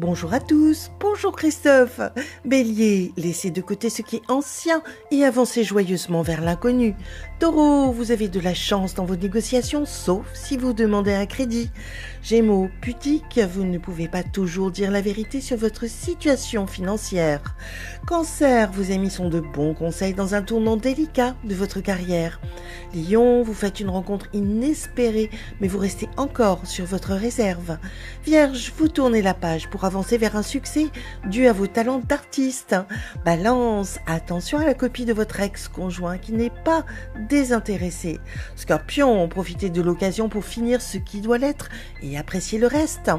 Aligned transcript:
Bonjour 0.00 0.32
à 0.32 0.38
tous, 0.38 0.92
bonjour 1.00 1.34
Christophe. 1.34 2.00
Bélier, 2.44 3.10
laissez 3.16 3.50
de 3.50 3.60
côté 3.60 3.90
ce 3.90 4.02
qui 4.02 4.14
est 4.14 4.30
ancien 4.30 4.80
et 5.10 5.24
avancez 5.24 5.64
joyeusement 5.64 6.22
vers 6.22 6.40
l'inconnu. 6.40 6.94
Taureau, 7.40 7.90
vous 7.90 8.12
avez 8.12 8.28
de 8.28 8.38
la 8.38 8.54
chance 8.54 8.94
dans 8.94 9.04
vos 9.04 9.16
négociations, 9.16 9.86
sauf 9.86 10.24
si 10.34 10.56
vous 10.56 10.72
demandez 10.72 11.12
un 11.12 11.26
crédit. 11.26 11.72
Gémeaux, 12.22 12.68
pudique, 12.80 13.40
vous 13.52 13.64
ne 13.64 13.78
pouvez 13.78 14.06
pas 14.06 14.22
toujours 14.22 14.70
dire 14.70 14.92
la 14.92 15.00
vérité 15.00 15.40
sur 15.40 15.56
votre 15.56 15.88
situation 15.88 16.68
financière. 16.68 17.56
Cancer, 18.06 18.70
vos 18.70 18.92
amis 18.92 19.10
sont 19.10 19.28
de 19.28 19.40
bons 19.40 19.74
conseils 19.74 20.14
dans 20.14 20.36
un 20.36 20.42
tournant 20.42 20.76
délicat 20.76 21.34
de 21.42 21.56
votre 21.56 21.80
carrière. 21.80 22.40
Lion, 22.94 23.42
vous 23.42 23.54
faites 23.54 23.80
une 23.80 23.90
rencontre 23.90 24.26
inespérée, 24.32 25.30
mais 25.60 25.68
vous 25.68 25.78
restez 25.78 26.08
encore 26.16 26.66
sur 26.66 26.86
votre 26.86 27.12
réserve. 27.12 27.78
Vierge, 28.24 28.72
vous 28.76 28.88
tournez 28.88 29.22
la 29.22 29.34
page 29.34 29.68
pour 29.68 29.84
avancer 29.84 30.16
vers 30.16 30.36
un 30.36 30.42
succès 30.42 30.86
dû 31.26 31.46
à 31.46 31.52
vos 31.52 31.66
talents 31.66 32.00
d'artiste. 32.00 32.76
Balance, 33.24 33.98
attention 34.06 34.58
à 34.58 34.64
la 34.64 34.74
copie 34.74 35.04
de 35.04 35.12
votre 35.12 35.40
ex-conjoint 35.40 36.18
qui 36.18 36.32
n'est 36.32 36.52
pas 36.64 36.84
désintéressé. 37.28 38.20
Scorpion, 38.56 39.28
profitez 39.28 39.70
de 39.70 39.82
l'occasion 39.82 40.28
pour 40.28 40.44
finir 40.44 40.80
ce 40.80 40.98
qui 40.98 41.20
doit 41.20 41.38
l'être 41.38 41.68
et 42.02 42.16
apprécier 42.16 42.58
le 42.58 42.66
reste. 42.66 43.10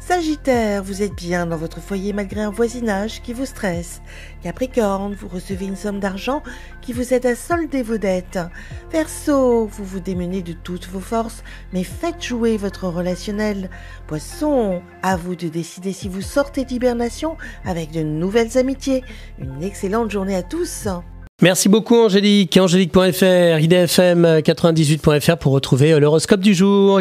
Sagittaire, 0.00 0.82
vous 0.82 1.02
êtes 1.02 1.14
bien 1.14 1.46
dans 1.46 1.56
votre 1.56 1.80
foyer 1.80 2.12
malgré 2.12 2.42
un 2.42 2.50
voisinage 2.50 3.22
qui 3.22 3.32
vous 3.32 3.46
stresse. 3.46 4.02
Capricorne, 4.42 5.14
vous 5.14 5.28
recevez 5.28 5.66
une 5.66 5.76
somme 5.76 6.00
d'argent 6.00 6.42
qui 6.82 6.92
vous 6.92 7.14
aide 7.14 7.26
à 7.26 7.34
solder 7.34 7.82
vos 7.82 7.98
dettes. 7.98 8.38
Vous 9.26 9.84
vous 9.84 10.00
démenez 10.00 10.42
de 10.42 10.52
toutes 10.52 10.86
vos 10.86 11.00
forces, 11.00 11.42
mais 11.72 11.82
faites 11.82 12.22
jouer 12.22 12.56
votre 12.56 12.88
relationnel. 12.88 13.70
Poisson, 14.06 14.82
à 15.02 15.16
vous 15.16 15.34
de 15.34 15.48
décider 15.48 15.92
si 15.92 16.08
vous 16.08 16.20
sortez 16.20 16.64
d'hibernation 16.64 17.36
avec 17.64 17.90
de 17.90 18.02
nouvelles 18.02 18.58
amitiés. 18.58 19.02
Une 19.38 19.62
excellente 19.62 20.10
journée 20.10 20.36
à 20.36 20.42
tous. 20.42 20.88
Merci 21.42 21.68
beaucoup 21.68 21.96
Angélique. 21.96 22.56
Angélique.fr, 22.56 23.58
idfm98.fr 23.60 25.36
pour 25.36 25.52
retrouver 25.52 25.98
l'horoscope 25.98 26.40
du 26.40 26.54
jour. 26.54 27.00